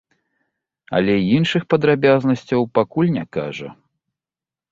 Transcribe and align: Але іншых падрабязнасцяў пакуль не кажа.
Але 0.99 1.17
іншых 1.37 1.67
падрабязнасцяў 1.75 2.61
пакуль 2.79 3.13
не 3.17 3.25
кажа. 3.37 3.69